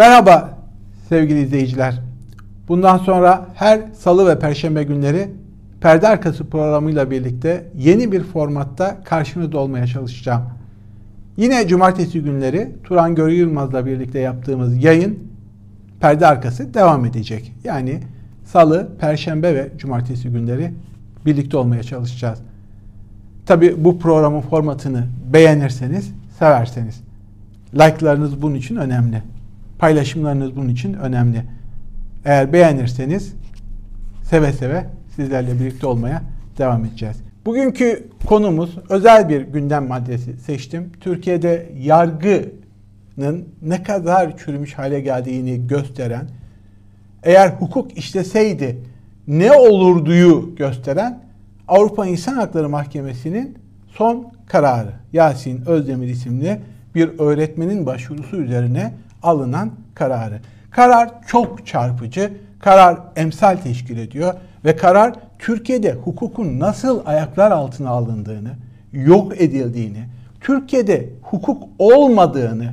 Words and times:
Merhaba 0.00 0.58
sevgili 1.08 1.42
izleyiciler. 1.42 2.00
Bundan 2.68 2.98
sonra 2.98 3.46
her 3.54 3.80
salı 3.98 4.26
ve 4.26 4.38
perşembe 4.38 4.82
günleri 4.82 5.30
perde 5.80 6.08
arkası 6.08 6.50
programıyla 6.50 7.10
birlikte 7.10 7.64
yeni 7.76 8.12
bir 8.12 8.22
formatta 8.22 9.04
karşınızda 9.04 9.58
olmaya 9.58 9.86
çalışacağım. 9.86 10.42
Yine 11.36 11.68
cumartesi 11.68 12.22
günleri 12.22 12.72
Turan 12.84 13.14
Görü 13.14 13.32
Yılmaz'la 13.32 13.86
birlikte 13.86 14.18
yaptığımız 14.18 14.84
yayın 14.84 15.18
perde 16.00 16.26
arkası 16.26 16.74
devam 16.74 17.04
edecek. 17.04 17.52
Yani 17.64 18.00
salı, 18.44 18.88
perşembe 19.00 19.54
ve 19.54 19.70
cumartesi 19.78 20.28
günleri 20.28 20.72
birlikte 21.26 21.56
olmaya 21.56 21.82
çalışacağız. 21.82 22.38
Tabi 23.46 23.84
bu 23.84 23.98
programın 23.98 24.40
formatını 24.40 25.06
beğenirseniz, 25.32 26.10
severseniz. 26.38 27.00
Like'larınız 27.74 28.42
bunun 28.42 28.54
için 28.54 28.76
önemli. 28.76 29.22
Paylaşımlarınız 29.80 30.56
bunun 30.56 30.68
için 30.68 30.94
önemli. 30.94 31.42
Eğer 32.24 32.52
beğenirseniz 32.52 33.34
seve 34.22 34.52
seve 34.52 34.86
sizlerle 35.16 35.60
birlikte 35.60 35.86
olmaya 35.86 36.22
devam 36.58 36.84
edeceğiz. 36.84 37.16
Bugünkü 37.46 38.08
konumuz 38.26 38.78
özel 38.88 39.28
bir 39.28 39.40
gündem 39.40 39.88
maddesi 39.88 40.36
seçtim. 40.36 40.92
Türkiye'de 41.00 41.72
yargının 41.78 43.48
ne 43.62 43.82
kadar 43.82 44.36
çürümüş 44.36 44.74
hale 44.74 45.00
geldiğini 45.00 45.66
gösteren, 45.66 46.28
eğer 47.22 47.48
hukuk 47.48 47.98
işleseydi 47.98 48.78
ne 49.28 49.52
olurduyu 49.52 50.54
gösteren 50.56 51.22
Avrupa 51.68 52.06
İnsan 52.06 52.34
Hakları 52.34 52.68
Mahkemesi'nin 52.68 53.58
son 53.88 54.32
kararı. 54.46 54.92
Yasin 55.12 55.66
Özdemir 55.66 56.08
isimli 56.08 56.60
bir 56.94 57.18
öğretmenin 57.18 57.86
başvurusu 57.86 58.36
üzerine 58.36 58.92
alınan 59.22 59.70
kararı. 59.94 60.40
Karar 60.70 61.10
çok 61.26 61.66
çarpıcı, 61.66 62.32
karar 62.60 62.98
emsal 63.16 63.56
teşkil 63.56 63.98
ediyor 63.98 64.34
ve 64.64 64.76
karar 64.76 65.14
Türkiye'de 65.38 65.92
hukukun 65.92 66.60
nasıl 66.60 67.00
ayaklar 67.06 67.50
altına 67.50 67.90
alındığını, 67.90 68.50
yok 68.92 69.40
edildiğini, 69.40 70.04
Türkiye'de 70.40 71.08
hukuk 71.22 71.62
olmadığını 71.78 72.72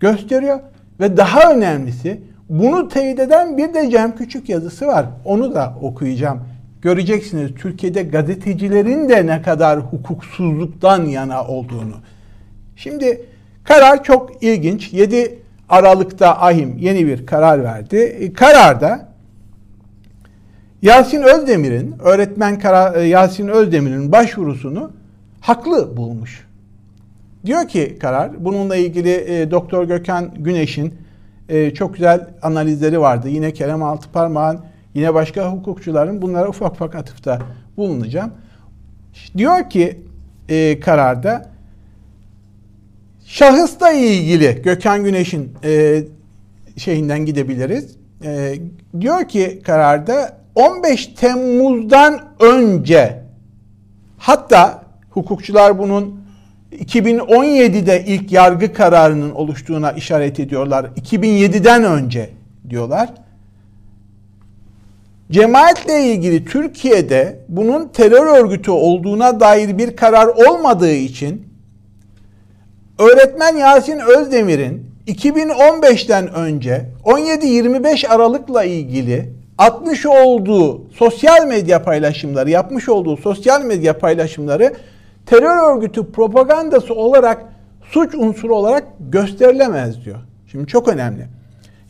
gösteriyor 0.00 0.60
ve 1.00 1.16
daha 1.16 1.52
önemlisi 1.52 2.20
bunu 2.48 2.88
teyit 2.88 3.20
eden 3.20 3.58
bir 3.58 3.74
de 3.74 3.90
Cem 3.90 4.16
Küçük 4.16 4.48
yazısı 4.48 4.86
var. 4.86 5.06
Onu 5.24 5.54
da 5.54 5.74
okuyacağım. 5.82 6.40
Göreceksiniz 6.82 7.54
Türkiye'de 7.54 8.02
gazetecilerin 8.02 9.08
de 9.08 9.26
ne 9.26 9.42
kadar 9.42 9.80
hukuksuzluktan 9.80 11.04
yana 11.04 11.46
olduğunu. 11.46 11.94
Şimdi 12.76 13.26
karar 13.64 14.04
çok 14.04 14.42
ilginç. 14.42 14.92
7 14.92 15.38
Aralık'ta 15.68 16.40
AHİM 16.40 16.76
yeni 16.78 17.06
bir 17.06 17.26
karar 17.26 17.64
verdi. 17.64 17.96
E, 17.96 18.32
kararda 18.32 19.08
Yasin 20.82 21.22
Özdemir'in, 21.22 21.94
öğretmen 21.98 22.58
karar, 22.58 22.94
e, 22.94 23.02
Yasin 23.02 23.48
Özdemir'in 23.48 24.12
başvurusunu 24.12 24.90
haklı 25.40 25.96
bulmuş. 25.96 26.46
Diyor 27.46 27.68
ki 27.68 27.98
karar, 28.00 28.44
bununla 28.44 28.76
ilgili 28.76 29.10
e, 29.10 29.50
Doktor 29.50 29.84
Gökhan 29.84 30.30
Güneş'in 30.38 30.94
e, 31.48 31.74
çok 31.74 31.94
güzel 31.94 32.26
analizleri 32.42 33.00
vardı. 33.00 33.28
Yine 33.28 33.52
Kerem 33.52 33.82
Altıparmağ'ın, 33.82 34.60
yine 34.94 35.14
başka 35.14 35.52
hukukçuların 35.52 36.22
bunlara 36.22 36.48
ufak 36.48 36.72
ufak 36.72 36.94
atıfta 36.94 37.38
bulunacağım. 37.76 38.30
Diyor 39.36 39.70
ki 39.70 40.00
e, 40.48 40.80
kararda, 40.80 41.53
şahısla 43.34 43.92
ilgili 43.92 44.62
Gökhan 44.64 45.04
Güneş'in 45.04 45.52
e, 45.64 46.02
şeyinden 46.76 47.26
gidebiliriz. 47.26 47.96
E, 48.24 48.54
diyor 49.00 49.28
ki 49.28 49.62
kararda 49.64 50.38
15 50.54 51.06
Temmuz'dan 51.06 52.20
önce 52.40 53.22
hatta 54.18 54.84
hukukçular 55.10 55.78
bunun 55.78 56.24
2017'de 56.72 58.04
ilk 58.06 58.32
yargı 58.32 58.72
kararının 58.72 59.30
oluştuğuna 59.30 59.92
işaret 59.92 60.40
ediyorlar. 60.40 60.84
2007'den 60.84 61.84
önce 61.84 62.30
diyorlar. 62.70 63.08
Cemaatle 65.30 66.04
ilgili 66.04 66.44
Türkiye'de 66.44 67.38
bunun 67.48 67.88
terör 67.88 68.44
örgütü 68.44 68.70
olduğuna 68.70 69.40
dair 69.40 69.78
bir 69.78 69.96
karar 69.96 70.26
olmadığı 70.26 70.94
için 70.94 71.43
öğretmen 72.98 73.56
Yasin 73.56 73.98
Özdemir'in 73.98 74.94
2015'ten 75.06 76.34
önce 76.34 76.86
17-25 77.04 78.08
Aralık'la 78.08 78.64
ilgili 78.64 79.32
atmış 79.58 80.06
olduğu 80.06 80.90
sosyal 80.90 81.46
medya 81.46 81.82
paylaşımları, 81.82 82.50
yapmış 82.50 82.88
olduğu 82.88 83.16
sosyal 83.16 83.64
medya 83.64 83.98
paylaşımları 83.98 84.74
terör 85.26 85.76
örgütü 85.76 86.12
propagandası 86.12 86.94
olarak 86.94 87.44
suç 87.90 88.14
unsuru 88.14 88.56
olarak 88.56 88.84
gösterilemez 89.00 90.04
diyor. 90.04 90.18
Şimdi 90.50 90.66
çok 90.66 90.88
önemli. 90.88 91.26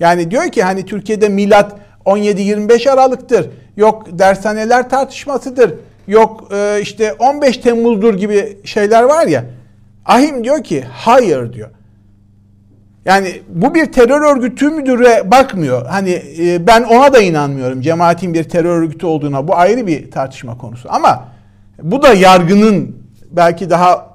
Yani 0.01 0.31
diyor 0.31 0.49
ki 0.49 0.63
hani 0.63 0.85
Türkiye'de 0.87 1.29
milat 1.29 1.77
17-25 2.07 2.91
Aralık'tır. 2.91 3.51
Yok 3.77 4.07
dershaneler 4.11 4.91
tartışmasıdır. 4.91 5.75
Yok 6.07 6.49
e, 6.53 6.79
işte 6.83 7.13
15 7.13 7.57
Temmuz'dur 7.57 8.15
gibi 8.15 8.59
şeyler 8.65 9.03
var 9.03 9.27
ya. 9.27 9.45
Ahim 10.05 10.45
diyor 10.45 10.65
ki 10.65 10.85
hayır 10.93 11.53
diyor. 11.53 11.71
Yani 13.05 13.43
bu 13.49 13.75
bir 13.75 13.93
terör 13.93 14.37
örgütü 14.37 14.71
müdüre 14.71 15.31
bakmıyor. 15.31 15.87
Hani 15.87 16.23
e, 16.39 16.67
ben 16.67 16.83
ona 16.83 17.13
da 17.13 17.21
inanmıyorum. 17.21 17.81
Cemaatin 17.81 18.35
bir 18.35 18.45
terör 18.45 18.83
örgütü 18.83 19.07
olduğuna. 19.07 19.49
Bu 19.49 19.57
ayrı 19.57 19.87
bir 19.87 20.11
tartışma 20.11 20.59
konusu. 20.59 20.89
Ama 20.93 21.29
bu 21.83 22.03
da 22.03 22.15
yargının 22.15 22.97
belki 23.31 23.71
daha 23.71 24.15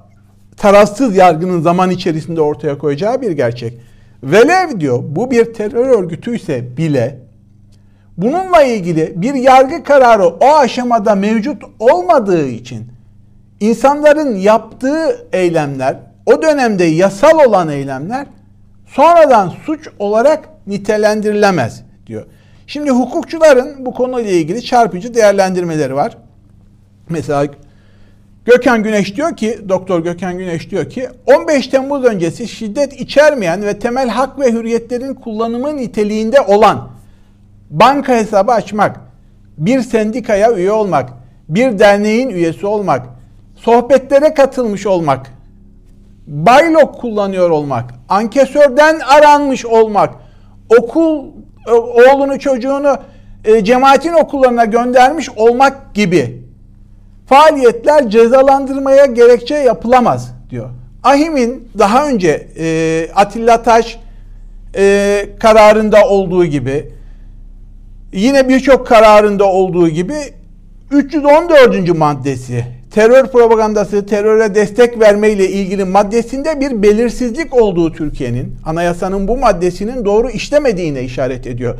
tarafsız 0.56 1.16
yargının 1.16 1.60
zaman 1.60 1.90
içerisinde 1.90 2.40
ortaya 2.40 2.78
koyacağı 2.78 3.20
bir 3.20 3.30
gerçek. 3.30 3.80
Velev 4.22 4.80
diyor 4.80 5.02
bu 5.06 5.30
bir 5.30 5.54
terör 5.54 5.98
örgütüyse 5.98 6.76
bile 6.76 7.18
bununla 8.16 8.62
ilgili 8.62 9.12
bir 9.16 9.34
yargı 9.34 9.84
kararı 9.84 10.26
o 10.26 10.54
aşamada 10.56 11.14
mevcut 11.14 11.62
olmadığı 11.78 12.46
için 12.46 12.89
insanların 13.60 14.34
yaptığı 14.34 15.28
eylemler, 15.32 15.96
o 16.26 16.42
dönemde 16.42 16.84
yasal 16.84 17.48
olan 17.48 17.68
eylemler 17.68 18.26
sonradan 18.86 19.52
suç 19.66 19.88
olarak 19.98 20.48
nitelendirilemez 20.66 21.82
diyor. 22.06 22.26
Şimdi 22.66 22.90
hukukçuların 22.90 23.86
bu 23.86 23.94
konuyla 23.94 24.30
ilgili 24.30 24.62
çarpıcı 24.62 25.14
değerlendirmeleri 25.14 25.94
var. 25.94 26.16
Mesela 27.08 27.46
Gökhan 28.44 28.82
Güneş 28.82 29.16
diyor 29.16 29.36
ki, 29.36 29.58
Doktor 29.68 30.00
Gökhan 30.00 30.38
Güneş 30.38 30.70
diyor 30.70 30.90
ki 30.90 31.08
15 31.26 31.66
Temmuz 31.66 32.04
öncesi 32.04 32.48
şiddet 32.48 33.00
içermeyen 33.00 33.62
ve 33.62 33.78
temel 33.78 34.08
hak 34.08 34.40
ve 34.40 34.52
hürriyetlerin 34.52 35.14
kullanımı 35.14 35.76
niteliğinde 35.76 36.40
olan 36.40 36.88
banka 37.70 38.16
hesabı 38.16 38.52
açmak, 38.52 39.00
bir 39.58 39.80
sendikaya 39.80 40.52
üye 40.52 40.72
olmak, 40.72 41.10
bir 41.48 41.78
derneğin 41.78 42.28
üyesi 42.28 42.66
olmak, 42.66 43.19
sohbetlere 43.64 44.34
katılmış 44.34 44.86
olmak, 44.86 45.32
baylok 46.26 47.00
kullanıyor 47.00 47.50
olmak, 47.50 47.94
ankesörden 48.08 48.98
aranmış 48.98 49.66
olmak, 49.66 50.14
okul 50.78 51.24
e, 51.68 51.72
oğlunu 51.72 52.38
çocuğunu 52.38 52.96
e, 53.44 53.64
cemaatin 53.64 54.12
okullarına 54.12 54.64
göndermiş 54.64 55.28
olmak 55.36 55.94
gibi 55.94 56.42
faaliyetler 57.26 58.10
cezalandırmaya 58.10 59.06
gerekçe 59.06 59.54
yapılamaz 59.54 60.34
diyor. 60.50 60.70
Ahim'in 61.02 61.68
daha 61.78 62.08
önce 62.08 62.48
e, 62.58 63.08
Atilla 63.14 63.62
Taş 63.62 63.98
e, 64.76 65.28
kararında 65.40 66.08
olduğu 66.08 66.44
gibi 66.44 66.92
yine 68.12 68.48
birçok 68.48 68.86
kararında 68.86 69.44
olduğu 69.44 69.88
gibi 69.88 70.14
314. 70.90 71.98
maddesi 71.98 72.79
terör 72.90 73.26
propagandası, 73.26 74.06
teröre 74.06 74.54
destek 74.54 75.00
verme 75.00 75.30
ile 75.30 75.48
ilgili 75.48 75.84
maddesinde 75.84 76.60
bir 76.60 76.82
belirsizlik 76.82 77.54
olduğu 77.54 77.92
Türkiye'nin 77.92 78.56
anayasanın 78.64 79.28
bu 79.28 79.36
maddesinin 79.36 80.04
doğru 80.04 80.30
işlemediğine 80.30 81.02
işaret 81.02 81.46
ediyor. 81.46 81.78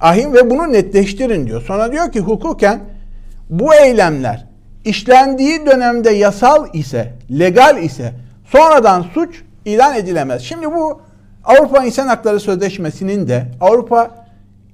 Ahim 0.00 0.32
ve 0.32 0.50
bunu 0.50 0.72
netleştirin 0.72 1.46
diyor. 1.46 1.62
Sonra 1.62 1.92
diyor 1.92 2.12
ki 2.12 2.20
hukuken 2.20 2.80
bu 3.50 3.74
eylemler 3.74 4.46
işlendiği 4.84 5.66
dönemde 5.66 6.10
yasal 6.10 6.66
ise, 6.72 7.12
legal 7.38 7.82
ise 7.82 8.12
sonradan 8.52 9.04
suç 9.14 9.42
ilan 9.64 9.96
edilemez. 9.96 10.42
Şimdi 10.42 10.66
bu 10.66 11.00
Avrupa 11.44 11.84
İnsan 11.84 12.06
Hakları 12.06 12.40
Sözleşmesi'nin 12.40 13.28
de 13.28 13.46
Avrupa 13.60 14.23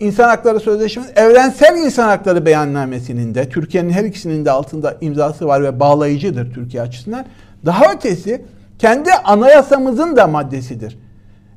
İnsan 0.00 0.28
Hakları 0.28 0.60
Sözleşmesi, 0.60 1.12
Evrensel 1.16 1.76
İnsan 1.76 2.08
Hakları 2.08 2.46
Beyannamesi'nin 2.46 3.34
de 3.34 3.48
Türkiye'nin 3.48 3.90
her 3.90 4.04
ikisinin 4.04 4.44
de 4.44 4.50
altında 4.50 4.96
imzası 5.00 5.46
var 5.46 5.62
ve 5.62 5.80
bağlayıcıdır 5.80 6.54
Türkiye 6.54 6.82
açısından. 6.82 7.26
Daha 7.66 7.92
ötesi 7.92 8.44
kendi 8.78 9.12
anayasamızın 9.12 10.16
da 10.16 10.26
maddesidir. 10.26 10.98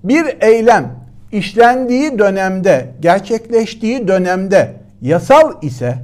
Bir 0.03 0.25
eylem 0.41 0.95
işlendiği 1.31 2.19
dönemde, 2.19 2.95
gerçekleştiği 2.99 4.07
dönemde 4.07 4.73
yasal 5.01 5.53
ise, 5.61 5.97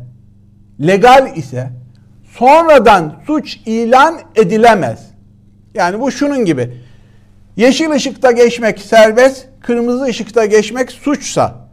legal 0.88 1.38
ise 1.38 1.70
sonradan 2.38 3.16
suç 3.28 3.58
ilan 3.66 4.20
edilemez. 4.36 5.10
Yani 5.74 6.00
bu 6.00 6.12
şunun 6.12 6.46
gibi. 6.46 6.74
Yeşil 7.56 7.92
ışıkta 7.92 8.32
geçmek 8.32 8.80
serbest, 8.80 9.46
kırmızı 9.62 10.04
ışıkta 10.04 10.46
geçmek 10.46 10.92
suçsa 10.92 11.69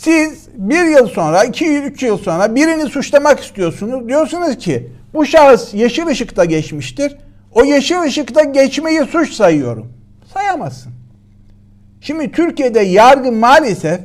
siz 0.00 0.48
bir 0.54 0.84
yıl 0.84 1.06
sonra, 1.08 1.44
iki 1.44 1.64
yıl, 1.64 1.82
üç 1.82 2.02
yıl 2.02 2.18
sonra 2.18 2.54
birini 2.54 2.86
suçlamak 2.86 3.40
istiyorsunuz. 3.40 4.08
Diyorsunuz 4.08 4.58
ki 4.58 4.92
bu 5.14 5.26
şahıs 5.26 5.74
yeşil 5.74 6.06
ışıkta 6.06 6.44
geçmiştir. 6.44 7.16
O 7.52 7.64
yeşil 7.64 8.00
ışıkta 8.00 8.44
geçmeyi 8.44 9.00
suç 9.00 9.32
sayıyorum. 9.32 9.92
Sayamazsın. 10.34 10.92
Şimdi 12.00 12.32
Türkiye'de 12.32 12.80
yargı 12.80 13.32
maalesef 13.32 14.00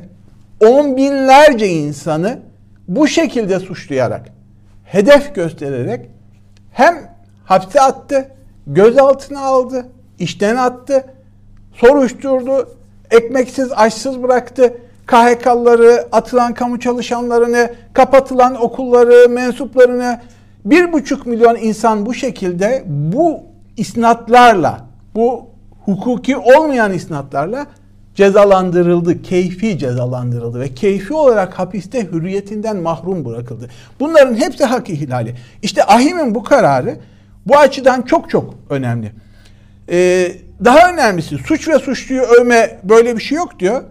on 0.60 0.96
binlerce 0.96 1.68
insanı 1.68 2.38
bu 2.88 3.08
şekilde 3.08 3.60
suçlayarak, 3.60 4.28
hedef 4.84 5.34
göstererek 5.34 6.06
hem 6.72 7.16
hapse 7.44 7.80
attı, 7.80 8.28
gözaltına 8.66 9.40
aldı, 9.40 9.86
işten 10.18 10.56
attı, 10.56 11.04
soruşturdu, 11.74 12.76
ekmeksiz, 13.10 13.72
açsız 13.72 14.22
bıraktı. 14.22 14.76
KHK'ları, 15.06 16.08
atılan 16.12 16.54
kamu 16.54 16.80
çalışanlarını, 16.80 17.70
kapatılan 17.92 18.62
okulları, 18.62 19.28
mensuplarını 19.28 20.20
bir 20.64 20.92
buçuk 20.92 21.26
milyon 21.26 21.56
insan 21.56 22.06
bu 22.06 22.14
şekilde 22.14 22.84
bu 22.86 23.40
isnatlarla, 23.76 24.86
bu 25.14 25.46
hukuki 25.84 26.36
olmayan 26.36 26.92
isnatlarla 26.92 27.66
cezalandırıldı, 28.14 29.22
keyfi 29.22 29.78
cezalandırıldı 29.78 30.60
ve 30.60 30.74
keyfi 30.74 31.14
olarak 31.14 31.58
hapiste 31.58 32.04
hürriyetinden 32.04 32.76
mahrum 32.76 33.24
bırakıldı. 33.24 33.68
Bunların 34.00 34.34
hepsi 34.34 34.64
hak 34.64 34.90
ihlali. 34.90 35.34
İşte 35.62 35.84
Ahim'in 35.84 36.34
bu 36.34 36.42
kararı 36.42 36.96
bu 37.46 37.56
açıdan 37.58 38.02
çok 38.02 38.30
çok 38.30 38.54
önemli. 38.70 39.12
Ee, 39.90 40.32
daha 40.64 40.92
önemlisi 40.92 41.38
suç 41.38 41.68
ve 41.68 41.78
suçluyu 41.78 42.22
övme 42.22 42.78
böyle 42.82 43.16
bir 43.16 43.22
şey 43.22 43.36
yok 43.36 43.60
diyor. 43.60 43.82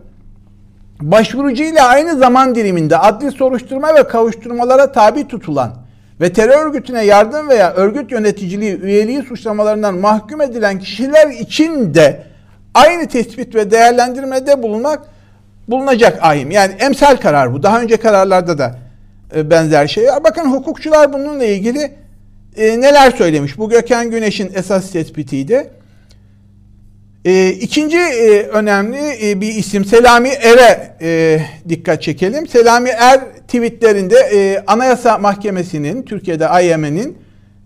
Başvurucuyla 1.12 1.88
aynı 1.88 2.18
zaman 2.18 2.56
diliminde 2.56 2.98
adli 2.98 3.32
soruşturma 3.32 3.96
ve 3.96 4.08
kavuşturmalara 4.08 4.92
tabi 4.92 5.28
tutulan 5.28 5.74
ve 6.22 6.34
terör 6.34 6.66
örgütüne 6.66 7.06
yardım 7.06 7.50
veya 7.50 7.74
örgüt 7.74 8.12
yöneticiliği, 8.12 8.82
üyeliği 8.82 9.22
suçlamalarından 9.22 9.96
mahkum 9.96 10.42
edilen 10.42 10.80
kişiler 10.80 11.28
için 11.28 11.94
de 11.94 12.24
aynı 12.74 13.08
tespit 13.08 13.56
ve 13.56 13.72
değerlendirmede 13.72 14.64
bulunmak 14.64 15.02
bulunacak 15.68 16.20
ahim. 16.22 16.52
Yani 16.52 16.74
emsal 16.80 17.18
karar 17.18 17.54
bu. 17.54 17.64
Daha 17.64 17.82
önce 17.82 17.98
kararlarda 17.98 18.58
da 18.58 18.76
e, 19.36 19.50
benzer 19.50 19.88
şey. 19.88 20.06
Bakın 20.24 20.52
hukukçular 20.52 21.14
bununla 21.14 21.46
ilgili 21.46 21.92
e, 22.58 22.82
neler 22.82 23.12
söylemiş. 23.12 23.58
Bu 23.58 23.70
Gökhan 23.70 24.12
Güneş'in 24.12 24.52
esas 24.56 24.92
tespitiydi. 24.92 25.70
E, 27.26 27.50
ikinci 27.50 27.98
e, 27.98 28.42
önemli 28.42 29.30
e, 29.30 29.42
bir 29.42 29.48
isim 29.48 29.86
Selami 29.86 30.30
Er'e 30.30 30.96
e, 31.02 31.42
dikkat 31.70 32.02
çekelim. 32.02 32.48
Selami 32.48 32.90
Er 32.90 33.22
tweetlerinde 33.48 34.16
e, 34.16 34.64
Anayasa 34.68 35.18
Mahkemesi'nin, 35.18 36.04
Türkiye'de 36.04 36.48
AYM'nin 36.48 37.18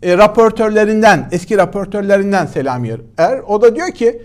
e, 0.04 0.18
raportörlerinden, 0.18 1.30
eski 1.32 1.58
raportörlerinden 1.58 2.46
Selami 2.46 2.98
Er. 3.18 3.40
O 3.48 3.62
da 3.62 3.76
diyor 3.76 3.92
ki 3.92 4.22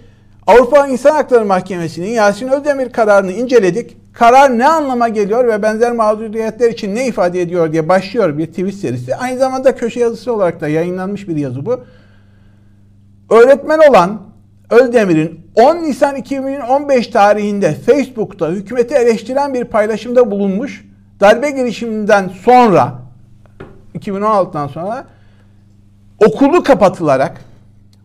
Avrupa 0.47 0.87
İnsan 0.87 1.11
Hakları 1.11 1.45
Mahkemesi'nin 1.45 2.11
Yasin 2.11 2.49
Özdemir 2.49 2.93
kararını 2.93 3.33
inceledik. 3.33 3.97
Karar 4.13 4.59
ne 4.59 4.69
anlama 4.69 5.09
geliyor 5.09 5.49
ve 5.49 5.63
benzer 5.63 5.93
mağduriyetler 5.93 6.71
için 6.71 6.95
ne 6.95 7.07
ifade 7.07 7.41
ediyor 7.41 7.73
diye 7.73 7.89
başlıyor 7.89 8.39
bir 8.39 8.47
tweet 8.47 8.75
serisi. 8.75 9.17
Aynı 9.17 9.39
zamanda 9.39 9.75
köşe 9.75 10.01
yazısı 10.01 10.33
olarak 10.33 10.61
da 10.61 10.69
yayınlanmış 10.69 11.29
bir 11.29 11.37
yazı 11.37 11.67
bu. 11.67 11.81
Öğretmen 13.31 13.79
olan 13.91 14.34
Özdemir'in 14.71 15.41
10 15.55 15.77
Nisan 15.77 16.17
2015 16.17 17.07
tarihinde 17.07 17.75
Facebook'ta 17.75 18.49
hükümeti 18.49 18.95
eleştiren 18.95 19.55
bir 19.55 19.65
paylaşımda 19.65 20.31
bulunmuş. 20.31 20.85
Darbe 21.21 21.51
girişiminden 21.51 22.31
sonra 22.45 22.95
2016'dan 23.95 24.69
sonra 24.69 25.05
okulu 26.27 26.63
kapatılarak 26.63 27.41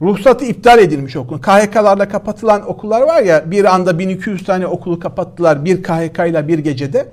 ruhsatı 0.02 0.46
iptal 0.46 0.80
edilmiş 0.80 1.16
okul. 1.16 1.42
KHK'larla 1.42 2.10
kapatılan 2.10 2.70
okullar 2.70 3.02
var 3.02 3.22
ya 3.22 3.52
bir 3.52 3.66
anda 3.66 4.00
1200 4.00 4.44
tane 4.44 4.68
okulu 4.68 5.00
kapattılar 5.00 5.66
bir 5.66 5.84
KHK 5.84 6.20
ile 6.30 6.48
bir 6.48 6.60
gecede. 6.60 7.08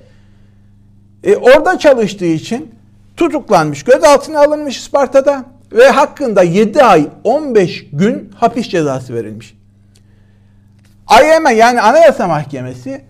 E, 1.25 1.37
orada 1.37 1.79
çalıştığı 1.79 2.25
için 2.25 2.75
tutuklanmış, 3.17 3.83
gözaltına 3.83 4.41
alınmış 4.41 4.79
Isparta'da 4.79 5.45
ve 5.73 5.89
hakkında 5.89 6.43
7 6.43 6.83
ay 6.83 7.09
15 7.25 7.87
gün 7.93 8.31
hapis 8.35 8.69
cezası 8.69 9.15
verilmiş. 9.15 9.57
AYM 11.07 11.57
yani 11.57 11.81
Anayasa 11.81 12.29
Mahkemesi 12.29 13.05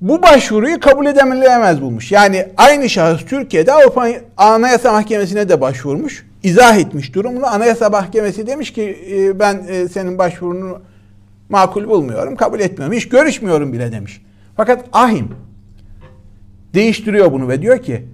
bu 0.00 0.22
başvuruyu 0.22 0.80
kabul 0.80 1.06
edilemez 1.06 1.80
bulmuş. 1.80 2.12
Yani 2.12 2.48
aynı 2.56 2.88
şahıs 2.88 3.24
Türkiye'de 3.24 3.72
Avrupa 3.72 4.08
Anayasa 4.36 4.92
Mahkemesi'ne 4.92 5.48
de 5.48 5.60
başvurmuş. 5.60 6.26
izah 6.42 6.76
etmiş 6.78 7.14
durumunu. 7.14 7.46
Anayasa 7.46 7.90
Mahkemesi 7.90 8.46
demiş 8.46 8.72
ki 8.72 8.98
e, 9.10 9.38
ben 9.38 9.64
e, 9.68 9.88
senin 9.88 10.18
başvurunu 10.18 10.82
makul 11.48 11.88
bulmuyorum, 11.88 12.36
kabul 12.36 12.60
etmiyorum. 12.60 12.96
Hiç 12.96 13.08
görüşmüyorum 13.08 13.72
bile 13.72 13.92
demiş. 13.92 14.22
Fakat 14.56 14.84
Ahim 14.92 15.28
değiştiriyor 16.74 17.32
bunu 17.32 17.48
ve 17.48 17.62
diyor 17.62 17.82
ki 17.82 18.06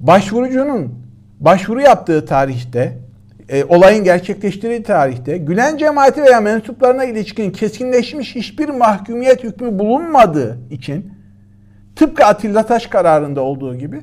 başvurucunun 0.00 1.05
başvuru 1.40 1.80
yaptığı 1.80 2.26
tarihte, 2.26 2.98
e, 3.48 3.64
olayın 3.64 4.04
gerçekleştiği 4.04 4.82
tarihte 4.82 5.38
Gülen 5.38 5.76
cemaati 5.76 6.22
veya 6.22 6.40
mensuplarına 6.40 7.04
ilişkin 7.04 7.50
kesinleşmiş 7.50 8.34
hiçbir 8.34 8.68
mahkumiyet 8.68 9.44
hükmü 9.44 9.78
bulunmadığı 9.78 10.58
için 10.70 11.12
tıpkı 11.96 12.24
Atilla 12.24 12.66
Taş 12.66 12.86
kararında 12.86 13.40
olduğu 13.40 13.76
gibi 13.76 14.00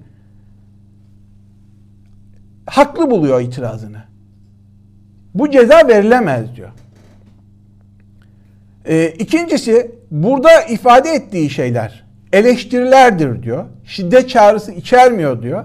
haklı 2.65 3.11
buluyor 3.11 3.41
itirazını. 3.41 4.03
Bu 5.33 5.51
ceza 5.51 5.87
verilemez 5.87 6.55
diyor. 6.55 6.69
E, 8.85 9.07
ikincisi 9.07 9.91
burada 10.11 10.61
ifade 10.61 11.09
ettiği 11.09 11.49
şeyler 11.49 12.03
eleştirilerdir 12.33 13.43
diyor. 13.43 13.65
Şiddet 13.85 14.29
çağrısı 14.29 14.71
içermiyor 14.71 15.41
diyor. 15.41 15.63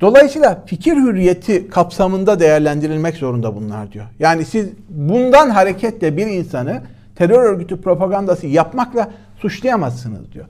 Dolayısıyla 0.00 0.62
fikir 0.66 0.96
hürriyeti 0.96 1.68
kapsamında 1.68 2.40
değerlendirilmek 2.40 3.16
zorunda 3.16 3.56
bunlar 3.56 3.92
diyor. 3.92 4.06
Yani 4.18 4.44
siz 4.44 4.68
bundan 4.88 5.50
hareketle 5.50 6.16
bir 6.16 6.26
insanı 6.26 6.82
terör 7.16 7.42
örgütü 7.42 7.80
propagandası 7.80 8.46
yapmakla 8.46 9.10
suçlayamazsınız 9.40 10.32
diyor. 10.32 10.46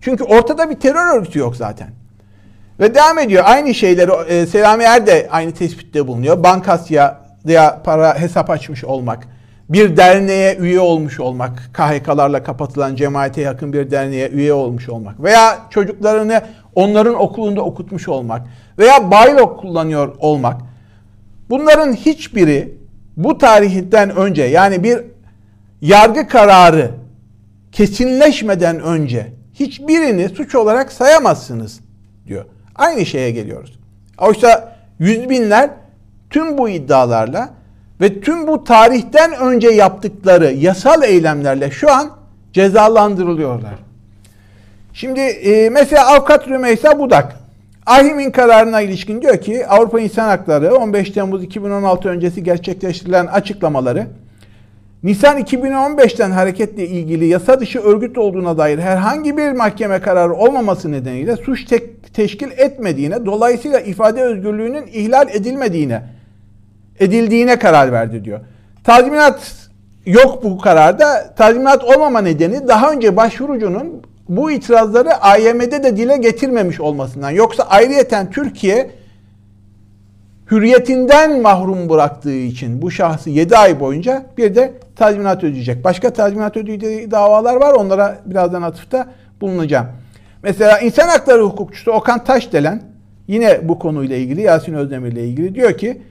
Çünkü 0.00 0.24
ortada 0.24 0.70
bir 0.70 0.74
terör 0.74 1.16
örgütü 1.16 1.38
yok 1.38 1.56
zaten. 1.56 1.88
Ve 2.80 2.94
devam 2.94 3.18
ediyor. 3.18 3.44
Aynı 3.46 3.74
şeyleri 3.74 4.10
e, 4.28 4.46
Selami 4.46 4.84
Er 4.84 5.06
de 5.06 5.28
aynı 5.30 5.52
tespitte 5.52 6.06
bulunuyor. 6.06 6.42
Bankasya 6.42 7.20
veya 7.46 7.82
para 7.84 8.20
hesap 8.20 8.50
açmış 8.50 8.84
olmak, 8.84 9.28
bir 9.68 9.96
derneğe 9.96 10.56
üye 10.56 10.80
olmuş 10.80 11.20
olmak, 11.20 11.70
KHK'larla 11.72 12.42
kapatılan 12.42 12.96
cemaate 12.96 13.40
yakın 13.40 13.72
bir 13.72 13.90
derneğe 13.90 14.28
üye 14.28 14.52
olmuş 14.52 14.88
olmak 14.88 15.22
veya 15.22 15.58
çocuklarını 15.70 16.42
onların 16.74 17.14
okulunda 17.14 17.62
okutmuş 17.62 18.08
olmak 18.08 18.46
veya 18.78 19.10
baylok 19.10 19.60
kullanıyor 19.60 20.16
olmak. 20.18 20.60
Bunların 21.50 21.92
hiçbiri 21.92 22.74
bu 23.16 23.38
tarihten 23.38 24.16
önce 24.16 24.42
yani 24.42 24.82
bir 24.84 25.00
yargı 25.80 26.28
kararı 26.28 26.90
kesinleşmeden 27.72 28.80
önce 28.80 29.32
hiçbirini 29.54 30.28
suç 30.28 30.54
olarak 30.54 30.92
sayamazsınız 30.92 31.80
diyor. 32.26 32.44
Aynı 32.74 33.06
şeye 33.06 33.30
geliyoruz. 33.30 33.78
Oysa 34.18 34.76
yüz 34.98 35.30
binler 35.30 35.70
tüm 36.30 36.58
bu 36.58 36.68
iddialarla 36.68 37.50
ve 38.00 38.20
tüm 38.20 38.46
bu 38.46 38.64
tarihten 38.64 39.32
önce 39.32 39.68
yaptıkları 39.68 40.52
yasal 40.52 41.02
eylemlerle 41.02 41.70
şu 41.70 41.92
an 41.92 42.10
cezalandırılıyorlar. 42.52 43.74
Şimdi 44.92 45.20
e, 45.20 45.70
mesela 45.70 46.06
avukat 46.06 46.48
Rümeysa 46.48 46.98
Budak 46.98 47.36
Ahim'in 47.86 48.30
kararına 48.30 48.80
ilişkin 48.80 49.22
diyor 49.22 49.40
ki 49.40 49.66
Avrupa 49.66 50.00
İnsan 50.00 50.28
Hakları 50.28 50.74
15 50.76 51.10
Temmuz 51.10 51.44
2016 51.44 52.08
öncesi 52.08 52.42
gerçekleştirilen 52.42 53.26
açıklamaları 53.26 54.06
Nisan 55.02 55.38
2015'ten 55.38 56.30
hareketle 56.30 56.86
ilgili 56.86 57.26
yasa 57.26 57.60
dışı 57.60 57.80
örgüt 57.80 58.18
olduğuna 58.18 58.58
dair 58.58 58.78
herhangi 58.78 59.36
bir 59.36 59.52
mahkeme 59.52 60.00
kararı 60.00 60.34
olmaması 60.34 60.92
nedeniyle 60.92 61.36
suç 61.36 61.64
tek, 61.64 62.14
teşkil 62.14 62.50
etmediğine, 62.56 63.26
dolayısıyla 63.26 63.80
ifade 63.80 64.22
özgürlüğünün 64.22 64.86
ihlal 64.92 65.28
edilmediğine, 65.28 66.02
edildiğine 67.00 67.58
karar 67.58 67.92
verdi 67.92 68.24
diyor. 68.24 68.40
Tazminat 68.84 69.52
yok 70.06 70.44
bu 70.44 70.58
kararda. 70.58 71.34
Tazminat 71.36 71.84
olmama 71.84 72.20
nedeni 72.20 72.68
daha 72.68 72.92
önce 72.92 73.16
başvurucunun 73.16 74.02
bu 74.28 74.50
itirazları 74.50 75.14
AYM'de 75.14 75.82
de 75.82 75.96
dile 75.96 76.16
getirmemiş 76.16 76.80
olmasından. 76.80 77.30
Yoksa 77.30 77.62
ayrıyeten 77.62 78.30
Türkiye 78.30 78.90
hürriyetinden 80.50 81.40
mahrum 81.40 81.88
bıraktığı 81.88 82.36
için 82.36 82.82
bu 82.82 82.90
şahsı 82.90 83.30
7 83.30 83.56
ay 83.56 83.80
boyunca 83.80 84.26
bir 84.38 84.54
de 84.54 84.72
tazminat 84.96 85.44
ödeyecek. 85.44 85.84
Başka 85.84 86.12
tazminat 86.12 86.56
ödeyeceği 86.56 87.10
davalar 87.10 87.56
var. 87.56 87.72
Onlara 87.72 88.18
birazdan 88.26 88.62
atıfta 88.62 89.06
bulunacağım. 89.40 89.86
Mesela 90.42 90.78
insan 90.78 91.08
hakları 91.08 91.42
hukukçusu 91.42 91.92
Okan 91.92 92.24
Taşdelen 92.24 92.82
yine 93.28 93.68
bu 93.68 93.78
konuyla 93.78 94.16
ilgili 94.16 94.40
Yasin 94.40 94.74
Özdemir 94.74 95.12
ile 95.12 95.24
ilgili 95.24 95.54
diyor 95.54 95.78
ki 95.78 96.02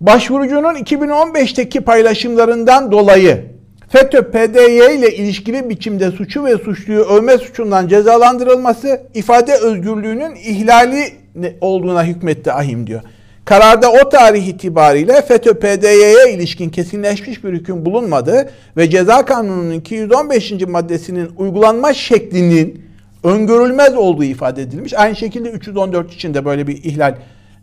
başvurucunun 0.00 0.74
2015'teki 0.74 1.80
paylaşımlarından 1.80 2.92
dolayı 2.92 3.53
FETÖ 3.94 4.30
PDY 4.30 4.96
ile 4.96 5.16
ilişkili 5.16 5.68
biçimde 5.68 6.10
suçu 6.10 6.44
ve 6.44 6.56
suçluyu 6.56 7.00
övme 7.00 7.38
suçundan 7.38 7.88
cezalandırılması 7.88 9.02
ifade 9.14 9.54
özgürlüğünün 9.54 10.34
ihlali 10.34 11.12
olduğuna 11.60 12.04
hükmetti 12.04 12.52
ahim 12.52 12.86
diyor. 12.86 13.00
Kararda 13.44 13.92
o 13.92 14.08
tarih 14.08 14.46
itibariyle 14.46 15.22
FETÖ 15.22 15.54
PDY'ye 15.54 16.34
ilişkin 16.34 16.70
kesinleşmiş 16.70 17.44
bir 17.44 17.52
hüküm 17.52 17.84
bulunmadı 17.84 18.50
ve 18.76 18.90
ceza 18.90 19.24
kanununun 19.24 19.72
215. 19.72 20.52
maddesinin 20.68 21.28
uygulanma 21.36 21.94
şeklinin 21.94 22.82
öngörülmez 23.24 23.94
olduğu 23.94 24.24
ifade 24.24 24.62
edilmiş. 24.62 24.94
Aynı 24.94 25.16
şekilde 25.16 25.50
314 25.50 26.12
için 26.12 26.34
de 26.34 26.44
böyle 26.44 26.66
bir 26.66 26.84
ihlal 26.84 27.14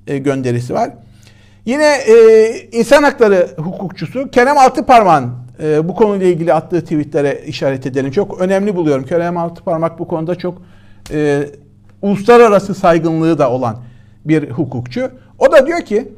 e, 0.07 0.17
gönderisi 0.17 0.73
var. 0.73 0.89
Yine 1.65 1.95
e, 2.07 2.47
insan 2.71 3.03
hakları 3.03 3.47
hukukçusu 3.57 4.31
Kerem 4.31 4.57
Altıparmak'ın 4.57 5.40
e, 5.61 5.87
bu 5.87 5.95
konuyla 5.95 6.27
ilgili 6.27 6.53
attığı 6.53 6.81
tweetlere 6.81 7.43
işaret 7.45 7.85
edelim. 7.85 8.11
Çok 8.11 8.41
önemli 8.41 8.75
buluyorum. 8.75 9.05
Kerem 9.05 9.37
Altıparmak 9.37 9.99
bu 9.99 10.07
konuda 10.07 10.35
çok 10.35 10.61
e, 11.11 11.43
uluslararası 12.01 12.75
saygınlığı 12.75 13.37
da 13.37 13.51
olan 13.51 13.77
bir 14.25 14.49
hukukçu. 14.49 15.11
O 15.39 15.51
da 15.51 15.67
diyor 15.67 15.81
ki 15.81 16.11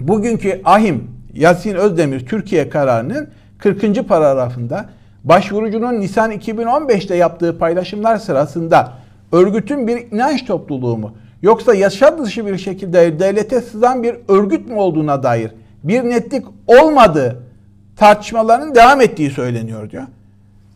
bugünkü 0.00 0.60
ahim 0.64 1.10
Yasin 1.34 1.74
Özdemir 1.74 2.26
Türkiye 2.26 2.68
kararının 2.68 3.28
40. 3.58 4.08
paragrafında 4.08 4.88
başvurucunun 5.24 6.00
Nisan 6.00 6.32
2015'te 6.32 7.16
yaptığı 7.16 7.58
paylaşımlar 7.58 8.16
sırasında 8.16 8.92
örgütün 9.32 9.86
bir 9.86 10.12
inanç 10.12 10.46
topluluğu 10.46 10.98
mu 10.98 11.14
yoksa 11.42 11.74
yaşam 11.74 12.24
dışı 12.24 12.46
bir 12.46 12.58
şekilde 12.58 13.20
devlete 13.20 13.60
sızan 13.60 14.02
bir 14.02 14.16
örgüt 14.28 14.68
mü 14.68 14.74
olduğuna 14.74 15.22
dair 15.22 15.50
bir 15.84 16.04
netlik 16.04 16.46
olmadığı 16.66 17.51
tartışmaların 17.96 18.74
devam 18.74 19.00
ettiği 19.00 19.30
söyleniyor 19.30 19.90
diyor. 19.90 20.04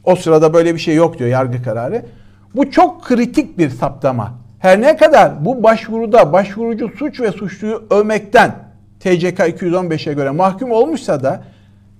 O 0.04 0.16
sırada 0.16 0.54
böyle 0.54 0.74
bir 0.74 0.80
şey 0.80 0.94
yok 0.94 1.18
diyor 1.18 1.30
yargı 1.30 1.62
kararı. 1.62 2.02
Bu 2.54 2.70
çok 2.70 3.04
kritik 3.04 3.58
bir 3.58 3.70
saptama. 3.70 4.34
Her 4.58 4.80
ne 4.80 4.96
kadar 4.96 5.44
bu 5.44 5.62
başvuruda 5.62 6.32
başvurucu 6.32 6.90
suç 6.98 7.20
ve 7.20 7.32
suçluyu 7.32 7.82
övmekten 7.90 8.54
TCK 9.00 9.38
215'e 9.38 10.12
göre 10.12 10.30
mahkum 10.30 10.70
olmuşsa 10.72 11.22
da 11.22 11.42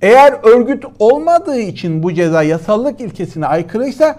eğer 0.03 0.35
örgüt 0.43 0.85
olmadığı 0.99 1.61
için 1.61 2.03
bu 2.03 2.15
ceza 2.15 2.43
yasallık 2.43 3.01
ilkesine 3.01 3.47
aykırıysa 3.47 4.17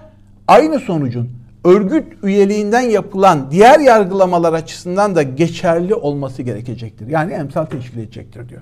aynı 0.48 0.80
sonucun 0.80 1.30
örgüt 1.66 2.06
üyeliğinden 2.24 2.82
yapılan 2.82 3.52
diğer 3.52 3.80
yargılamalar 3.80 4.54
açısından 4.54 5.16
da 5.16 5.24
geçerli 5.24 5.96
olması 5.96 6.42
gerekecektir. 6.42 7.08
Yani 7.08 7.34
emsal 7.34 7.66
teşkil 7.66 8.00
edecektir 8.00 8.50
diyor. 8.50 8.62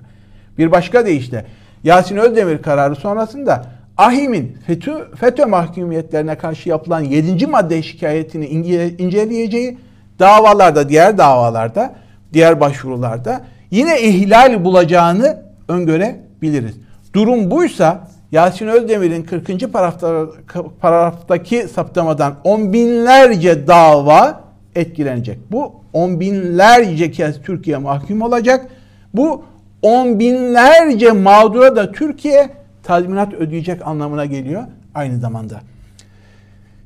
Bir 0.58 0.72
başka 0.72 1.06
deyişle 1.06 1.46
Yasin 1.86 2.16
Özdemir 2.16 2.62
kararı 2.62 2.96
sonrasında 2.96 3.64
AHİM'in 3.96 4.56
FETÖ, 4.66 5.14
FETÖ 5.20 5.46
mahkumiyetlerine 5.46 6.38
karşı 6.38 6.68
yapılan 6.68 7.00
7. 7.00 7.46
madde 7.46 7.82
şikayetini 7.82 8.46
inceleyeceği 8.98 9.78
davalarda, 10.18 10.88
diğer 10.88 11.18
davalarda, 11.18 11.94
diğer 12.32 12.60
başvurularda 12.60 13.44
yine 13.70 14.00
ihlal 14.00 14.64
bulacağını 14.64 15.42
öngörebiliriz. 15.68 16.74
Durum 17.14 17.50
buysa 17.50 18.08
Yasin 18.32 18.66
Özdemir'in 18.66 19.22
40. 19.22 19.72
paragrafta, 19.72 20.26
paragraftaki 20.80 21.68
saptamadan 21.68 22.34
on 22.44 22.72
binlerce 22.72 23.66
dava 23.66 24.40
etkilenecek. 24.74 25.38
Bu 25.52 25.74
on 25.92 26.20
binlerce 26.20 27.10
kez 27.10 27.42
Türkiye 27.42 27.76
mahkum 27.76 28.22
olacak. 28.22 28.66
Bu 29.14 29.44
on 29.86 30.18
binlerce 30.18 31.12
mağdura 31.12 31.76
da 31.76 31.92
Türkiye 31.92 32.48
tazminat 32.82 33.34
ödeyecek 33.34 33.86
anlamına 33.86 34.26
geliyor 34.26 34.62
aynı 34.94 35.18
zamanda. 35.18 35.60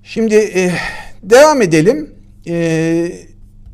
Şimdi 0.02 0.34
e, 0.34 0.70
devam 1.22 1.62
edelim. 1.62 2.14
E, 2.48 3.12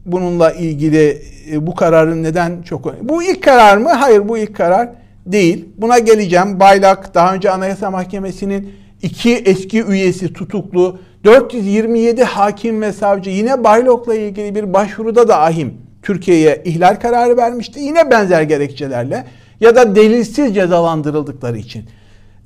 bununla 0.07 0.53
ilgili 0.53 1.23
e, 1.51 1.67
bu 1.67 1.75
kararın 1.75 2.23
neden 2.23 2.63
çok 2.63 2.87
önemli. 2.87 3.09
Bu 3.09 3.23
ilk 3.23 3.43
karar 3.43 3.77
mı? 3.77 3.89
Hayır 3.89 4.29
bu 4.29 4.39
ilk 4.39 4.57
karar 4.57 4.89
değil. 5.27 5.69
Buna 5.77 5.99
geleceğim. 5.99 6.61
Baylak 6.61 7.15
daha 7.15 7.35
önce 7.35 7.51
Anayasa 7.51 7.91
Mahkemesi'nin 7.91 8.73
iki 9.03 9.35
eski 9.35 9.85
üyesi 9.85 10.33
tutuklu 10.33 10.99
427 11.25 12.25
hakim 12.25 12.83
ve 12.83 12.93
savcı 12.93 13.31
yine 13.31 13.65
Baylok'la 13.65 14.15
ilgili 14.15 14.55
bir 14.55 14.73
başvuruda 14.73 15.29
da 15.29 15.41
ahim 15.41 15.86
Türkiye'ye 16.07 16.63
ihlal 16.65 16.95
kararı 16.95 17.37
vermişti. 17.37 17.81
Yine 17.81 18.11
benzer 18.11 18.43
gerekçelerle 18.43 19.25
ya 19.61 19.77
da 19.77 19.97
delilsiz 19.97 20.55
cezalandırıldıkları 20.55 21.59
için. 21.59 21.85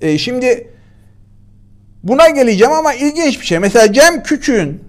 E, 0.01 0.19
şimdi 0.19 0.71
buna 2.03 2.29
geleceğim 2.29 2.73
ama 2.73 2.95
ilginç 2.95 3.41
bir 3.41 3.47
şey. 3.47 3.59
Mesela 3.59 3.93
Cem 3.93 4.23
Küçük'ün 4.23 4.81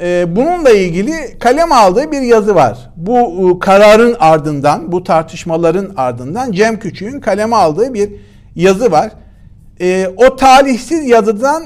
e, 0.00 0.36
bununla 0.36 0.70
ilgili 0.70 1.38
kalem 1.38 1.72
aldığı 1.72 2.12
bir 2.12 2.20
yazı 2.20 2.54
var. 2.54 2.90
Bu 2.96 3.18
e, 3.18 3.58
kararın 3.58 4.16
ardından, 4.20 4.92
bu 4.92 5.04
tartışmaların 5.04 5.92
ardından 5.96 6.52
Cem 6.52 6.78
Küçük'ün 6.78 7.20
kaleme 7.20 7.56
aldığı 7.56 7.94
bir 7.94 8.10
yazı 8.56 8.92
var. 8.92 9.12
E, 9.80 10.10
o 10.16 10.36
talihsiz 10.36 11.06
yazıdan 11.06 11.64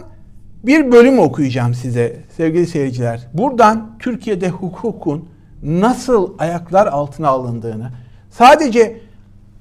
bir 0.64 0.92
bölüm 0.92 1.18
okuyacağım 1.18 1.74
size 1.74 2.16
sevgili 2.36 2.66
seyirciler. 2.66 3.28
Buradan 3.34 3.96
Türkiye'de 3.98 4.48
hukukun 4.48 5.28
nasıl 5.62 6.32
ayaklar 6.38 6.86
altına 6.86 7.28
alındığını, 7.28 7.90
sadece 8.30 9.00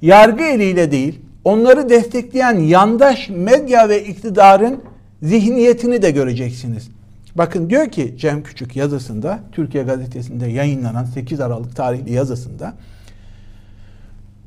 yargı 0.02 0.44
eliyle 0.44 0.92
değil, 0.92 1.22
onları 1.44 1.90
destekleyen 1.90 2.60
yandaş 2.60 3.30
medya 3.30 3.90
ve 3.90 4.04
iktidarın 4.04 4.82
zihniyetini 5.22 6.02
de 6.02 6.12
göreceksiniz. 6.12 6.90
Bakın 7.36 7.70
diyor 7.70 7.90
ki 7.90 8.16
Cem 8.18 8.44
Küçük 8.44 8.76
yazısında, 8.76 9.40
Türkiye 9.52 9.84
Gazetesi'nde 9.84 10.48
yayınlanan 10.48 11.06
8 11.06 11.40
Aralık 11.40 11.76
tarihli 11.76 12.14
yazısında 12.14 12.74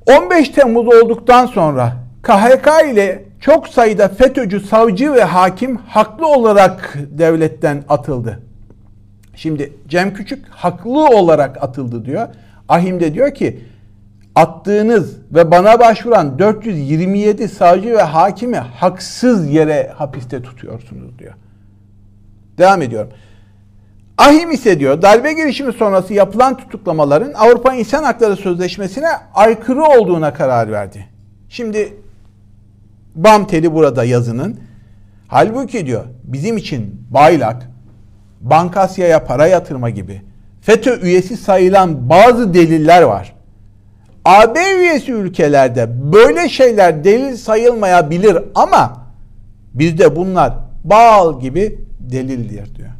15 0.06 0.48
Temmuz 0.48 0.86
olduktan 0.86 1.46
sonra 1.46 1.96
KHK 2.22 2.68
ile 2.92 3.24
çok 3.40 3.68
sayıda 3.68 4.08
FETÖ'cü 4.08 4.60
savcı 4.60 5.12
ve 5.14 5.24
hakim 5.24 5.76
haklı 5.76 6.26
olarak 6.26 6.98
devletten 7.10 7.84
atıldı. 7.88 8.49
Şimdi 9.34 9.72
Cem 9.88 10.14
Küçük 10.14 10.48
haklı 10.48 11.06
olarak 11.06 11.62
atıldı 11.62 12.04
diyor. 12.04 12.28
Ahim 12.68 13.00
de 13.00 13.14
diyor 13.14 13.34
ki 13.34 13.64
attığınız 14.34 15.16
ve 15.34 15.50
bana 15.50 15.80
başvuran 15.80 16.38
427 16.38 17.48
savcı 17.48 17.90
ve 17.90 18.02
hakimi 18.02 18.56
haksız 18.56 19.50
yere 19.50 19.92
hapiste 19.96 20.42
tutuyorsunuz 20.42 21.18
diyor. 21.18 21.34
Devam 22.58 22.82
ediyorum. 22.82 23.10
Ahim 24.18 24.50
ise 24.50 24.80
diyor 24.80 25.02
darbe 25.02 25.32
girişimi 25.32 25.72
sonrası 25.72 26.14
yapılan 26.14 26.56
tutuklamaların 26.56 27.32
Avrupa 27.32 27.74
İnsan 27.74 28.04
Hakları 28.04 28.36
Sözleşmesi'ne 28.36 29.08
aykırı 29.34 29.82
olduğuna 29.84 30.34
karar 30.34 30.72
verdi. 30.72 31.06
Şimdi 31.48 31.94
bam 33.14 33.46
teli 33.46 33.74
burada 33.74 34.04
yazının. 34.04 34.60
Halbuki 35.28 35.86
diyor 35.86 36.04
bizim 36.24 36.56
için 36.56 37.06
Baylak, 37.10 37.70
Bankasya'ya 38.40 39.24
para 39.24 39.46
yatırma 39.46 39.90
gibi 39.90 40.22
FETÖ 40.60 41.00
üyesi 41.00 41.36
sayılan 41.36 42.10
bazı 42.10 42.54
deliller 42.54 43.02
var. 43.02 43.32
AB 44.24 44.58
üyesi 44.80 45.12
ülkelerde 45.12 46.12
böyle 46.12 46.48
şeyler 46.48 47.04
delil 47.04 47.36
sayılmayabilir 47.36 48.38
ama 48.54 49.06
bizde 49.74 50.16
bunlar 50.16 50.54
bal 50.84 51.40
gibi 51.40 51.78
delildir 52.00 52.74
diyor. 52.74 52.90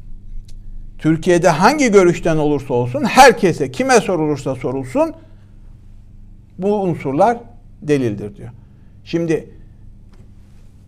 Türkiye'de 0.99 1.49
hangi 1.49 1.91
görüşten 1.93 2.37
olursa 2.37 2.75
olsun 2.75 3.05
herkese 3.05 3.71
kime 3.71 4.01
sorulursa 4.01 4.55
sorulsun 4.55 5.13
bu 6.59 6.83
unsurlar 6.83 7.39
delildir 7.83 8.37
diyor. 8.37 8.51
Şimdi 9.05 9.51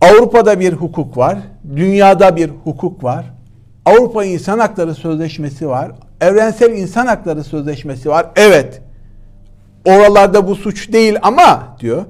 Avrupa'da 0.01 0.59
bir 0.59 0.73
hukuk 0.73 1.17
var, 1.17 1.37
dünyada 1.75 2.35
bir 2.35 2.49
hukuk 2.63 3.03
var. 3.03 3.25
Avrupa 3.85 4.25
İnsan 4.25 4.59
Hakları 4.59 4.95
Sözleşmesi 4.95 5.67
var. 5.67 5.91
Evrensel 6.21 6.77
İnsan 6.77 7.05
Hakları 7.05 7.43
Sözleşmesi 7.43 8.09
var. 8.09 8.27
Evet. 8.35 8.81
Oralarda 9.85 10.47
bu 10.47 10.55
suç 10.55 10.93
değil 10.93 11.17
ama 11.21 11.77
diyor. 11.79 12.05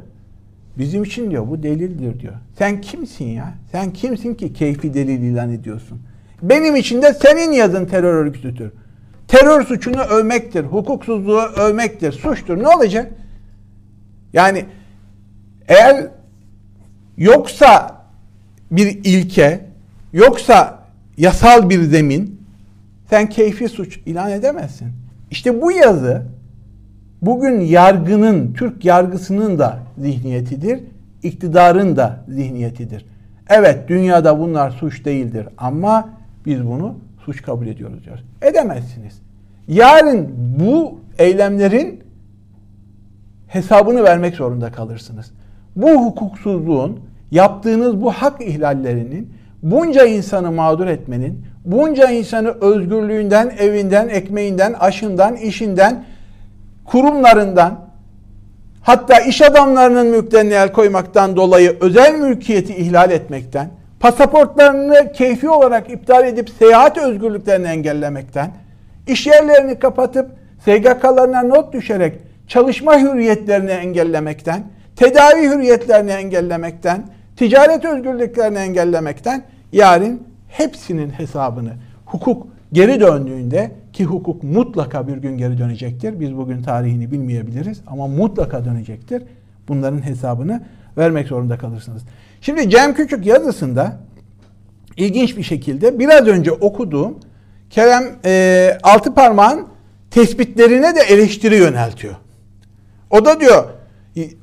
Bizim 0.78 1.04
için 1.04 1.32
diyor 1.32 1.48
bu 1.48 1.64
delildir 1.64 2.20
diyor. 2.20 2.34
Sen 2.58 2.82
kimsin 2.82 3.26
ya? 3.26 3.54
Sen 3.72 3.94
kimsin 3.94 4.36
ki 4.36 4.54
keyfi 4.54 4.94
delil 4.94 5.22
ilan 5.22 5.54
ediyorsun? 5.54 6.02
Benim 6.42 6.76
için 6.76 7.02
de 7.02 7.14
senin 7.14 7.52
yazın 7.52 7.86
terör 7.86 8.14
örgütüdür. 8.14 8.72
Terör 9.28 9.64
suçunu 9.64 10.02
övmektir, 10.02 10.64
hukuksuzluğu 10.64 11.42
övmektir, 11.42 12.12
suçtur. 12.12 12.64
Ne 12.64 12.68
olacak? 12.68 13.12
Yani 14.34 14.66
eğer 15.68 16.08
yoksa 17.18 17.98
bir 18.72 18.88
ilke, 19.04 19.66
yoksa 20.14 20.83
yasal 21.18 21.70
bir 21.70 21.82
zemin 21.82 22.42
sen 23.10 23.30
keyfi 23.30 23.70
suç 23.70 24.00
ilan 24.06 24.32
edemezsin. 24.32 24.88
İşte 25.32 25.62
bu 25.62 25.72
yazı 25.72 26.22
bugün 27.22 27.62
yargının, 27.62 28.54
Türk 28.54 28.86
yargısının 28.86 29.60
da 29.60 29.80
zihniyetidir, 29.98 30.80
iktidarın 31.24 31.96
da 31.96 32.20
zihniyetidir. 32.28 33.06
Evet 33.50 33.90
dünyada 33.90 34.40
bunlar 34.40 34.72
suç 34.72 35.06
değildir 35.06 35.48
ama 35.58 36.10
biz 36.46 36.66
bunu 36.66 36.96
suç 37.26 37.42
kabul 37.42 37.68
ediyoruz 37.68 38.06
diyor. 38.06 38.20
Edemezsiniz. 38.42 39.22
Yarın 39.68 40.30
bu 40.60 41.00
eylemlerin 41.18 42.04
hesabını 43.48 44.04
vermek 44.04 44.36
zorunda 44.36 44.72
kalırsınız. 44.72 45.32
Bu 45.76 45.90
hukuksuzluğun, 45.90 47.00
yaptığınız 47.32 48.02
bu 48.02 48.12
hak 48.12 48.42
ihlallerinin, 48.42 49.34
bunca 49.64 50.06
insanı 50.06 50.52
mağdur 50.52 50.88
etmenin, 50.88 51.46
bunca 51.66 52.10
insanı 52.10 52.50
özgürlüğünden, 52.62 53.54
evinden, 53.60 54.10
ekmeğinden, 54.10 54.74
aşından, 54.74 55.36
işinden, 55.36 56.06
kurumlarından, 56.86 57.80
hatta 58.82 59.20
iş 59.20 59.42
adamlarının 59.42 60.08
mülklerine 60.08 60.54
el 60.54 60.72
koymaktan 60.72 61.36
dolayı 61.36 61.78
özel 61.82 62.16
mülkiyeti 62.16 62.76
ihlal 62.76 63.12
etmekten, 63.12 63.70
pasaportlarını 64.00 65.12
keyfi 65.12 65.50
olarak 65.50 65.90
iptal 65.92 66.28
edip 66.28 66.50
seyahat 66.50 66.98
özgürlüklerini 66.98 67.68
engellemekten, 67.68 68.52
iş 69.08 69.28
yerlerini 69.28 69.80
kapatıp 69.80 70.30
SGK'larına 70.60 71.44
not 71.44 71.74
düşerek 71.74 72.14
çalışma 72.48 73.00
hürriyetlerini 73.00 73.72
engellemekten, 73.72 74.64
tedavi 74.96 75.50
hürriyetlerini 75.50 76.12
engellemekten, 76.12 77.04
ticaret 77.36 77.86
özgürlüklerini 77.86 78.58
engellemekten 78.58 79.44
yarın 79.72 80.22
hepsinin 80.48 81.10
hesabını 81.10 81.74
hukuk 82.06 82.48
geri 82.74 83.00
döndüğünde 83.00 83.72
ki 83.94 84.06
hukuk 84.06 84.44
mutlaka 84.44 85.08
bir 85.08 85.18
gün 85.18 85.38
geri 85.38 85.58
dönecektir. 85.58 86.20
Biz 86.20 86.38
bugün 86.38 86.64
tarihini 86.64 87.12
bilmeyebiliriz 87.12 87.82
ama 87.88 88.08
mutlaka 88.08 88.66
dönecektir. 88.66 89.24
Bunların 89.68 90.06
hesabını 90.06 90.62
vermek 90.98 91.28
zorunda 91.28 91.58
kalırsınız. 91.58 92.02
Şimdi 92.42 92.70
Cem 92.70 92.94
Küçük 92.94 93.26
yazısında 93.26 93.98
ilginç 94.98 95.38
bir 95.38 95.44
şekilde 95.44 96.00
biraz 96.00 96.28
önce 96.28 96.52
okuduğum 96.52 97.20
Kerem 97.70 98.04
e, 98.26 98.78
Altıparmak'ın 98.84 99.68
tespitlerine 100.12 100.96
de 100.96 101.00
eleştiri 101.00 101.56
yöneltiyor. 101.56 102.16
O 103.10 103.26
da 103.26 103.40
diyor 103.40 103.66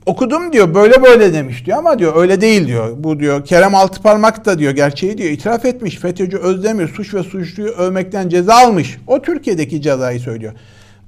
okudum 0.06 0.52
diyor 0.52 0.74
böyle 0.74 1.02
böyle 1.02 1.32
demiş 1.32 1.66
diyor 1.66 1.78
ama 1.78 1.98
diyor 1.98 2.16
öyle 2.16 2.40
değil 2.40 2.66
diyor. 2.66 2.90
Bu 2.96 3.20
diyor 3.20 3.44
Kerem 3.44 3.74
Altıparmak 3.74 4.44
da 4.44 4.58
diyor 4.58 4.72
gerçeği 4.72 5.18
diyor 5.18 5.30
itiraf 5.30 5.64
etmiş. 5.64 5.96
FETÖ'cü 5.96 6.36
Özdemir 6.36 6.88
suç 6.88 7.14
ve 7.14 7.22
suçluyu 7.22 7.70
övmekten 7.70 8.28
ceza 8.28 8.54
almış. 8.54 8.98
O 9.06 9.22
Türkiye'deki 9.22 9.82
cezayı 9.82 10.20
söylüyor. 10.20 10.52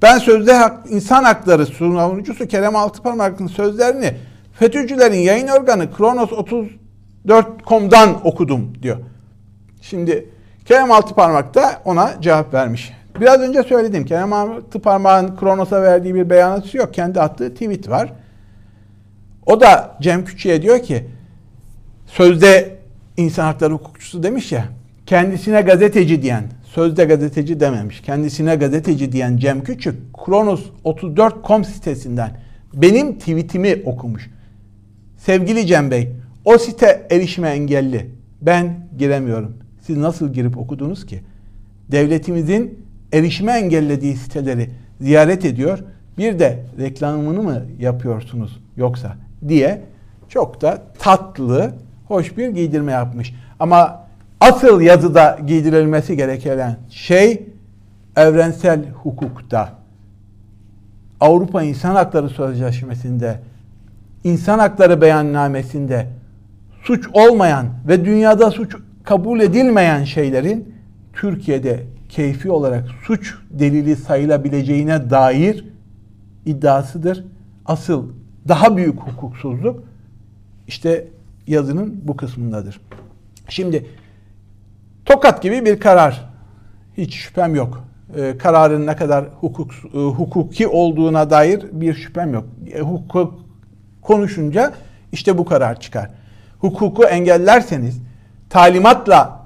Ben 0.01 0.17
sözde 0.17 0.53
hak, 0.53 0.85
insan 0.89 1.23
hakları 1.23 1.65
savunucusu 1.65 2.47
Kerem 2.47 2.75
Altıparmak'ın 2.75 3.47
sözlerini 3.47 4.13
FETÖ'cülerin 4.53 5.19
yayın 5.19 5.47
organı 5.47 5.93
Kronos 5.97 6.29
34.com'dan 6.29 8.27
okudum 8.27 8.73
diyor. 8.81 8.97
Şimdi 9.81 10.29
Kerem 10.65 10.91
Altıparmak 10.91 11.55
da 11.55 11.81
ona 11.85 12.21
cevap 12.21 12.53
vermiş. 12.53 12.93
Biraz 13.21 13.39
önce 13.41 13.63
söyledim. 13.63 14.05
Kerem 14.05 14.33
Altıparmak'ın 14.33 15.35
Kronos'a 15.35 15.81
verdiği 15.81 16.15
bir 16.15 16.29
beyanatı 16.29 16.77
yok. 16.77 16.93
Kendi 16.93 17.21
attığı 17.21 17.53
tweet 17.53 17.89
var. 17.89 18.13
O 19.45 19.61
da 19.61 19.97
Cem 20.01 20.25
Küçük'e 20.25 20.61
diyor 20.61 20.83
ki 20.83 21.05
sözde 22.05 22.75
insan 23.17 23.43
hakları 23.43 23.73
hukukçusu 23.73 24.23
demiş 24.23 24.51
ya 24.51 24.65
kendisine 25.05 25.61
gazeteci 25.61 26.21
diyen 26.21 26.43
sözde 26.63 27.05
gazeteci 27.05 27.59
dememiş. 27.59 28.01
Kendisine 28.01 28.55
gazeteci 28.55 29.11
diyen 29.11 29.37
Cem 29.37 29.63
Küçük 29.63 29.95
Kronos34.com 30.13 31.65
sitesinden 31.65 32.31
benim 32.73 33.19
tweetimi 33.19 33.81
okumuş. 33.85 34.29
Sevgili 35.17 35.67
Cem 35.67 35.91
Bey 35.91 36.11
o 36.45 36.57
site 36.57 37.07
erişime 37.11 37.49
engelli. 37.49 38.09
Ben 38.41 38.87
giremiyorum. 38.97 39.57
Siz 39.81 39.97
nasıl 39.97 40.33
girip 40.33 40.57
okudunuz 40.57 41.05
ki? 41.05 41.21
Devletimizin 41.91 42.79
erişime 43.13 43.51
engellediği 43.51 44.15
siteleri 44.15 44.69
ziyaret 45.01 45.45
ediyor. 45.45 45.79
Bir 46.17 46.39
de 46.39 46.65
reklamını 46.79 47.43
mı 47.43 47.65
yapıyorsunuz 47.79 48.62
yoksa? 48.77 49.15
diye 49.47 49.81
çok 50.29 50.61
da 50.61 50.83
tatlı, 50.99 51.71
hoş 52.07 52.37
bir 52.37 52.49
giydirme 52.49 52.91
yapmış. 52.91 53.33
Ama 53.59 54.03
asıl 54.39 54.81
yazıda 54.81 55.39
giydirilmesi 55.47 56.17
gereken 56.17 56.77
şey 56.89 57.45
evrensel 58.15 58.89
hukukta, 58.89 59.69
Avrupa 61.19 61.63
İnsan 61.63 61.95
Hakları 61.95 62.29
Sözleşmesi'nde, 62.29 63.39
İnsan 64.23 64.59
Hakları 64.59 65.01
Beyannamesi'nde 65.01 66.07
suç 66.83 67.07
olmayan 67.13 67.65
ve 67.87 68.05
dünyada 68.05 68.51
suç 68.51 68.75
kabul 69.03 69.39
edilmeyen 69.39 70.03
şeylerin 70.03 70.73
Türkiye'de 71.13 71.83
keyfi 72.09 72.51
olarak 72.51 72.87
suç 73.05 73.35
delili 73.49 73.95
sayılabileceğine 73.95 75.09
dair 75.09 75.65
iddiasıdır. 76.45 77.25
Asıl 77.65 78.09
daha 78.47 78.77
büyük 78.77 78.99
hukuksuzluk 78.99 79.83
işte 80.67 81.07
yazının 81.47 82.01
bu 82.03 82.17
kısmındadır. 82.17 82.81
Şimdi 83.49 83.85
tokat 85.05 85.43
gibi 85.43 85.65
bir 85.65 85.79
karar. 85.79 86.29
Hiç 86.97 87.15
şüphem 87.15 87.55
yok. 87.55 87.83
Ee, 88.17 88.37
kararın 88.37 88.87
ne 88.87 88.95
kadar 88.95 89.25
hukuk, 89.39 89.71
e, 89.93 89.97
hukuki 89.97 90.67
olduğuna 90.67 91.29
dair 91.29 91.65
bir 91.71 91.93
şüphem 91.93 92.33
yok. 92.33 92.45
E, 92.73 92.79
hukuk 92.79 93.33
konuşunca 94.01 94.73
işte 95.11 95.37
bu 95.37 95.45
karar 95.45 95.79
çıkar. 95.79 96.09
Hukuku 96.59 97.03
engellerseniz, 97.03 98.01
talimatla 98.49 99.45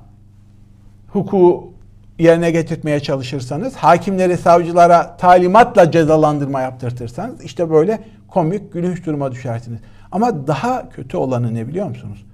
hukuku 1.07 1.73
yerine 2.19 2.51
getirtmeye 2.51 2.99
çalışırsanız, 2.99 3.75
hakimleri, 3.75 4.37
savcılara 4.37 5.17
talimatla 5.17 5.91
cezalandırma 5.91 6.61
yaptırtırsanız 6.61 7.43
işte 7.43 7.69
böyle 7.69 8.03
komik, 8.27 8.73
gülünç 8.73 9.05
duruma 9.05 9.31
düşersiniz. 9.31 9.79
Ama 10.11 10.47
daha 10.47 10.89
kötü 10.89 11.17
olanı 11.17 11.53
ne 11.53 11.67
biliyor 11.67 11.87
musunuz? 11.87 12.25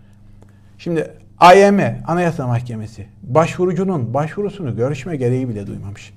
Şimdi 0.77 1.11
AYM, 1.39 1.79
Anayasa 2.07 2.47
Mahkemesi, 2.47 3.07
başvurucunun 3.23 4.13
başvurusunu 4.13 4.75
görüşme 4.75 5.15
gereği 5.15 5.49
bile 5.49 5.67
duymamış. 5.67 6.13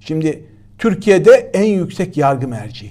Şimdi 0.00 0.44
Türkiye'de 0.78 1.30
en 1.30 1.64
yüksek 1.64 2.16
yargı 2.16 2.48
merci. 2.48 2.90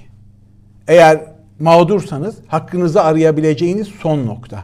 Eğer 0.87 1.21
mağdursanız 1.59 2.37
hakkınızı 2.47 3.03
arayabileceğiniz 3.03 3.87
son 3.87 4.25
nokta. 4.25 4.63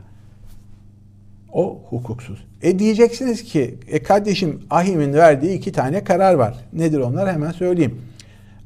O 1.54 1.82
hukuksuz. 1.89 2.51
E 2.62 2.80
diyeceksiniz 2.80 3.43
ki 3.43 3.80
e 3.88 4.04
kardeşim 4.04 4.62
Ahim'in 4.69 5.13
verdiği 5.13 5.58
iki 5.58 5.71
tane 5.71 6.04
karar 6.04 6.34
var. 6.34 6.56
Nedir 6.74 7.00
onlar 7.00 7.34
hemen 7.34 7.52
söyleyeyim. 7.52 8.02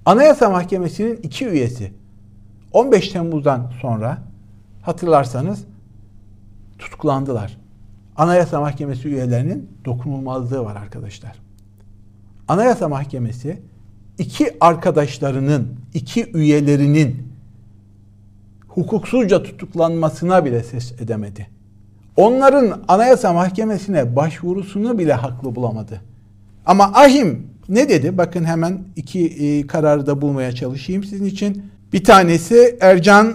Anayasa 0.05 0.49
Mahkemesi'nin 0.49 1.19
iki 1.23 1.47
üyesi 1.47 1.91
15 2.73 3.09
Temmuz'dan 3.09 3.71
sonra 3.81 4.17
hatırlarsanız 4.81 5.63
tutuklandılar. 6.79 7.57
Anayasa 8.15 8.59
Mahkemesi 8.59 9.07
üyelerinin 9.07 9.69
dokunulmazlığı 9.85 10.63
var 10.63 10.75
arkadaşlar. 10.75 11.35
Anayasa 12.47 12.89
Mahkemesi 12.89 13.61
iki 14.17 14.57
arkadaşlarının, 14.61 15.79
iki 15.93 16.31
üyelerinin 16.33 17.33
hukuksuzca 18.67 19.43
tutuklanmasına 19.43 20.45
bile 20.45 20.63
ses 20.63 20.91
edemedi. 21.01 21.54
Onların 22.17 22.83
Anayasa 22.87 23.33
Mahkemesi'ne 23.33 24.15
başvurusunu 24.15 24.97
bile 24.97 25.13
haklı 25.13 25.55
bulamadı. 25.55 26.01
Ama 26.65 26.83
Ahim 26.83 27.47
ne 27.69 27.89
dedi? 27.89 28.17
Bakın 28.17 28.43
hemen 28.43 28.79
iki 28.95 29.25
e, 29.27 29.67
kararı 29.67 30.07
da 30.07 30.21
bulmaya 30.21 30.51
çalışayım 30.51 31.03
sizin 31.03 31.25
için. 31.25 31.63
Bir 31.93 32.03
tanesi 32.03 32.77
Ercan 32.81 33.33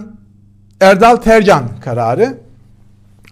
Erdal 0.81 1.15
Tercan 1.15 1.63
kararı. 1.81 2.37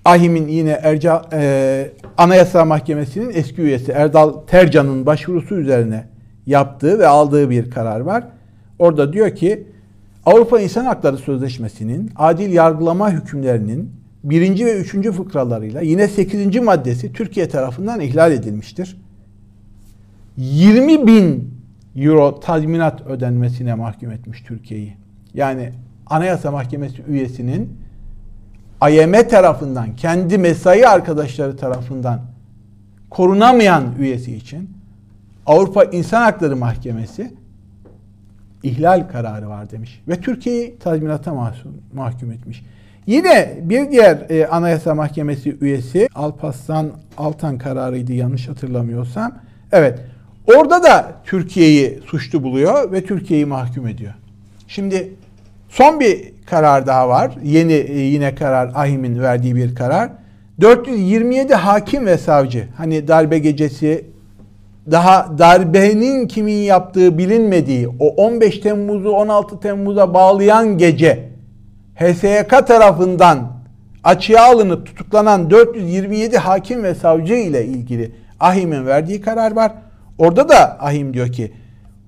Ahim'in 0.05 0.47
yine 0.47 0.71
Erca, 0.71 1.21
e, 1.33 1.91
Anayasa 2.17 2.65
Mahkemesi'nin 2.65 3.31
eski 3.33 3.61
üyesi 3.61 3.91
Erdal 3.91 4.31
Tercan'ın 4.31 5.05
başvurusu 5.05 5.55
üzerine 5.55 6.07
yaptığı 6.45 6.99
ve 6.99 7.07
aldığı 7.07 7.49
bir 7.49 7.71
karar 7.71 7.99
var. 7.99 8.23
Orada 8.79 9.13
diyor 9.13 9.35
ki 9.35 9.67
Avrupa 10.25 10.59
İnsan 10.59 10.85
Hakları 10.85 11.17
Sözleşmesi'nin 11.17 12.11
adil 12.15 12.53
yargılama 12.53 13.11
hükümlerinin 13.11 13.98
birinci 14.23 14.65
ve 14.65 14.79
üçüncü 14.79 15.11
fıkralarıyla 15.11 15.81
yine 15.81 16.07
sekizinci 16.07 16.61
maddesi 16.61 17.13
Türkiye 17.13 17.49
tarafından 17.49 17.99
ihlal 17.99 18.31
edilmiştir. 18.31 18.97
20 20.37 21.07
bin 21.07 21.53
euro 21.95 22.39
tazminat 22.39 23.01
ödenmesine 23.01 23.73
mahkum 23.73 24.11
etmiş 24.11 24.41
Türkiye'yi. 24.41 24.97
Yani 25.33 25.71
Anayasa 26.07 26.51
Mahkemesi 26.51 27.03
üyesinin 27.07 27.79
IMF 28.89 29.29
tarafından, 29.29 29.95
kendi 29.95 30.37
mesai 30.37 30.87
arkadaşları 30.87 31.57
tarafından 31.57 32.21
korunamayan 33.09 33.83
üyesi 33.99 34.35
için 34.35 34.69
Avrupa 35.45 35.83
İnsan 35.83 36.21
Hakları 36.21 36.55
Mahkemesi 36.55 37.33
ihlal 38.63 39.07
kararı 39.11 39.49
var 39.49 39.71
demiş 39.71 40.01
ve 40.07 40.21
Türkiye'yi 40.21 40.79
tazminata 40.79 41.53
mahkum 41.93 42.31
etmiş. 42.31 42.63
Yine 43.09 43.57
bir 43.61 43.91
diğer 43.91 44.17
e, 44.29 44.47
Anayasa 44.47 44.95
Mahkemesi 44.95 45.57
üyesi 45.61 46.07
Alparslan 46.15 46.91
Altan 47.17 47.57
kararıydı 47.57 48.13
yanlış 48.13 48.47
hatırlamıyorsam. 48.47 49.31
Evet. 49.71 49.99
Orada 50.55 50.83
da 50.83 51.11
Türkiye'yi 51.25 51.99
suçlu 52.05 52.43
buluyor 52.43 52.91
ve 52.91 53.05
Türkiye'yi 53.05 53.45
mahkum 53.45 53.87
ediyor. 53.87 54.13
Şimdi 54.67 55.13
son 55.69 55.99
bir 55.99 56.33
karar 56.45 56.87
daha 56.87 57.09
var. 57.09 57.31
Yeni 57.43 57.73
e, 57.73 57.99
yine 57.99 58.35
karar 58.35 58.71
Ahim'in 58.75 59.19
verdiği 59.19 59.55
bir 59.55 59.75
karar. 59.75 60.09
427 60.61 61.55
hakim 61.55 62.05
ve 62.05 62.17
savcı 62.17 62.67
hani 62.77 63.07
darbe 63.07 63.39
gecesi 63.39 64.05
daha 64.91 65.37
darbenin 65.37 66.27
kimin 66.27 66.63
yaptığı 66.63 67.17
bilinmediği 67.17 67.87
o 67.99 68.07
15 68.07 68.59
Temmuz'u 68.59 69.11
16 69.11 69.59
Temmuz'a 69.59 70.13
bağlayan 70.13 70.77
gece 70.77 71.28
HSYK 71.99 72.67
tarafından 72.67 73.51
açığa 74.03 74.51
alınıp 74.51 74.85
tutuklanan 74.85 75.49
427 75.49 76.37
hakim 76.37 76.83
ve 76.83 76.95
savcı 76.95 77.33
ile 77.33 77.65
ilgili 77.65 78.11
Ahim'in 78.39 78.85
verdiği 78.85 79.21
karar 79.21 79.55
var. 79.55 79.71
Orada 80.17 80.49
da 80.49 80.77
Ahim 80.79 81.13
diyor 81.13 81.31
ki 81.31 81.53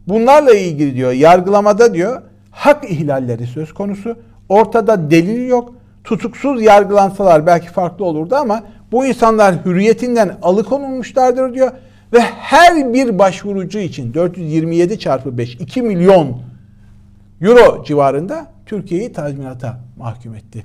bunlarla 0.08 0.56
ilgili 0.56 0.95
diyor 0.95 1.12
yargılamada 1.12 1.93
diyor 1.93 2.21
hak 2.51 2.91
ihlalleri 2.91 3.47
söz 3.47 3.73
konusu. 3.73 4.17
Ortada 4.49 5.12
delil 5.12 5.47
yok. 5.47 5.73
Tutuksuz 6.04 6.62
yargılansalar 6.62 7.45
belki 7.45 7.67
farklı 7.67 8.06
olurdu 8.06 8.36
ama 8.36 8.63
bu 8.91 9.06
insanlar 9.06 9.65
hürriyetinden 9.65 10.38
alıkonulmuşlardır 10.41 11.54
diyor. 11.54 11.71
Ve 12.13 12.19
her 12.19 12.93
bir 12.93 13.19
başvurucu 13.19 13.80
için 13.80 14.13
427 14.13 14.99
çarpı 14.99 15.38
5 15.38 15.56
2 15.56 15.82
milyon 15.82 16.41
euro 17.41 17.84
civarında 17.84 18.45
Türkiye'yi 18.71 19.13
tazminata 19.13 19.79
mahkum 19.97 20.36
etti. 20.36 20.63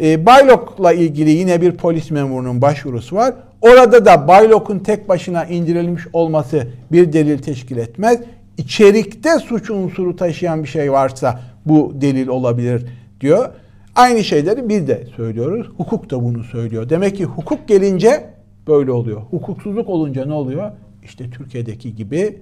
E, 0.00 0.26
Baylok'la 0.26 0.92
ilgili 0.92 1.30
yine 1.30 1.60
bir 1.60 1.72
polis 1.72 2.10
memurunun 2.10 2.62
başvurusu 2.62 3.16
var. 3.16 3.34
Orada 3.60 4.04
da 4.04 4.28
Baylok'un 4.28 4.78
tek 4.78 5.08
başına 5.08 5.44
indirilmiş 5.44 6.02
olması 6.12 6.66
bir 6.92 7.12
delil 7.12 7.38
teşkil 7.38 7.76
etmez. 7.76 8.20
İçerikte 8.58 9.38
suç 9.38 9.70
unsuru 9.70 10.16
taşıyan 10.16 10.62
bir 10.62 10.68
şey 10.68 10.92
varsa 10.92 11.40
bu 11.66 11.92
delil 12.00 12.28
olabilir 12.28 12.86
diyor. 13.20 13.48
Aynı 13.96 14.24
şeyleri 14.24 14.68
biz 14.68 14.88
de 14.88 15.06
söylüyoruz. 15.16 15.66
Hukuk 15.76 16.10
da 16.10 16.24
bunu 16.24 16.44
söylüyor. 16.44 16.90
Demek 16.90 17.16
ki 17.16 17.24
hukuk 17.24 17.68
gelince 17.68 18.24
böyle 18.66 18.90
oluyor. 18.90 19.20
Hukuksuzluk 19.30 19.88
olunca 19.88 20.24
ne 20.24 20.32
oluyor? 20.32 20.70
İşte 21.04 21.30
Türkiye'deki 21.30 21.96
gibi 21.96 22.38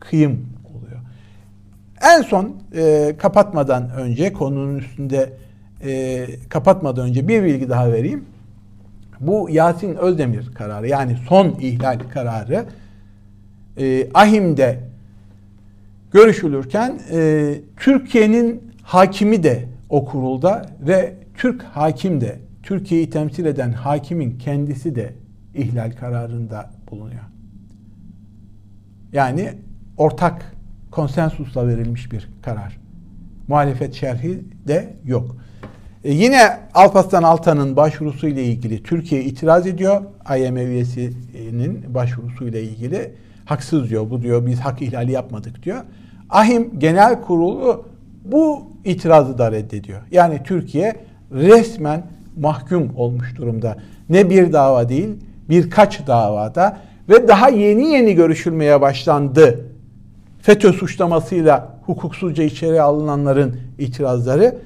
kıyım. 0.00 0.46
En 2.02 2.22
son 2.22 2.56
e, 2.74 3.14
kapatmadan 3.18 3.90
önce 3.90 4.32
konunun 4.32 4.78
üstünde 4.78 5.32
e, 5.84 6.26
kapatmadan 6.48 7.08
önce 7.08 7.28
bir 7.28 7.42
bilgi 7.42 7.68
daha 7.68 7.92
vereyim. 7.92 8.24
Bu 9.20 9.50
Yasin 9.50 9.96
Özdemir 9.96 10.54
kararı 10.54 10.88
yani 10.88 11.16
son 11.28 11.48
ihlal 11.60 11.98
kararı 12.14 12.64
e, 13.78 14.08
Ahim'de 14.14 14.78
görüşülürken 16.12 17.00
e, 17.12 17.54
Türkiye'nin 17.76 18.72
hakimi 18.82 19.42
de 19.42 19.64
o 19.90 20.04
kurulda 20.04 20.66
ve 20.80 21.14
Türk 21.36 21.62
hakim 21.62 22.20
de 22.20 22.38
Türkiye'yi 22.62 23.10
temsil 23.10 23.44
eden 23.44 23.72
hakimin 23.72 24.38
kendisi 24.38 24.94
de 24.94 25.12
ihlal 25.54 25.92
kararında 25.92 26.70
bulunuyor. 26.90 27.22
Yani 29.12 29.52
ortak 29.96 30.52
konsensusla 30.92 31.68
verilmiş 31.68 32.12
bir 32.12 32.28
karar. 32.42 32.78
Muhalefet 33.48 33.94
şerhi 33.94 34.44
de 34.68 34.94
yok. 35.04 35.36
E 36.04 36.12
yine 36.12 36.58
Alparslan 36.74 37.22
Altan'ın 37.22 37.76
başvurusu 37.76 38.28
ile 38.28 38.44
ilgili 38.44 38.82
Türkiye 38.82 39.24
itiraz 39.24 39.66
ediyor. 39.66 40.02
IMF 40.36 40.58
üyesinin 40.58 41.94
başvurusu 41.94 42.48
ile 42.48 42.62
ilgili 42.62 43.10
haksız 43.44 43.90
diyor. 43.90 44.10
Bu 44.10 44.22
diyor 44.22 44.46
biz 44.46 44.60
hak 44.60 44.82
ihlali 44.82 45.12
yapmadık 45.12 45.62
diyor. 45.62 45.80
Ahim 46.30 46.78
Genel 46.78 47.20
Kurulu 47.20 47.84
bu 48.24 48.62
itirazı 48.84 49.38
da 49.38 49.52
reddediyor. 49.52 50.00
Yani 50.10 50.40
Türkiye 50.44 50.96
resmen 51.32 52.02
mahkum 52.36 52.96
olmuş 52.96 53.36
durumda. 53.36 53.76
Ne 54.08 54.30
bir 54.30 54.52
dava 54.52 54.88
değil, 54.88 55.08
birkaç 55.48 56.06
davada 56.06 56.78
ve 57.08 57.28
daha 57.28 57.48
yeni 57.48 57.90
yeni 57.90 58.14
görüşülmeye 58.14 58.80
başlandı. 58.80 59.71
FETÖ 60.42 60.72
suçlamasıyla 60.72 61.78
hukuksuzca 61.86 62.44
içeri 62.44 62.82
alınanların 62.82 63.56
itirazları 63.78 64.58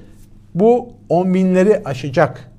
bu 0.55 0.89
on 1.09 1.33
binleri 1.33 1.81
aşacak 1.85 2.51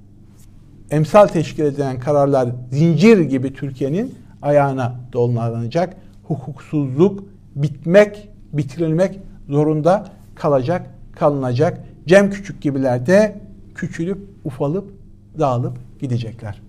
emsal 0.90 1.26
teşkil 1.26 1.62
edilen 1.62 2.00
kararlar 2.00 2.48
zincir 2.70 3.18
gibi 3.18 3.54
Türkiye'nin 3.54 4.14
ayağına 4.42 4.94
dolanacak. 5.12 5.96
Hukuksuzluk 6.24 7.24
bitmek, 7.56 8.28
bitirilmek 8.52 9.18
zorunda 9.48 10.06
kalacak, 10.34 10.86
kalınacak. 11.12 11.80
Cem 12.06 12.30
Küçük 12.30 12.62
gibiler 12.62 13.06
de 13.06 13.40
küçülüp, 13.74 14.18
ufalıp, 14.44 14.92
dağılıp 15.38 15.78
gidecekler. 16.00 16.67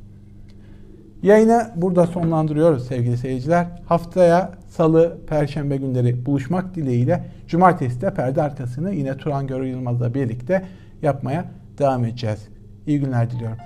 Yayını 1.24 1.72
burada 1.76 2.08
sonlandırıyoruz 2.08 2.88
sevgili 2.88 3.18
seyirciler. 3.18 3.68
Haftaya 3.86 4.52
salı, 4.70 5.18
perşembe 5.28 5.78
günleri 5.78 6.26
buluşmak 6.26 6.76
dileğiyle 6.76 7.26
cumartesi 7.48 8.02
de 8.02 8.14
perde 8.14 8.42
arkasını 8.42 8.94
yine 8.94 9.18
Turan 9.18 9.48
Görü 9.48 9.68
Yılmaz'la 9.68 10.14
birlikte 10.14 10.66
yapmaya 11.02 11.46
devam 11.78 12.06
edeceğiz. 12.06 12.48
İyi 12.88 13.00
günler 13.00 13.32
diliyorum. 13.32 13.58